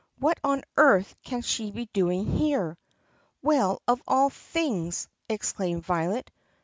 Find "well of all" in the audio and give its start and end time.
3.43-4.31